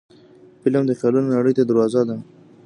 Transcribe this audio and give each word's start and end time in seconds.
فلم 0.61 0.83
د 0.87 0.91
خیالونو 0.99 1.33
نړۍ 1.37 1.53
ته 1.57 1.63
دروازه 1.65 2.01
ده 2.09 2.15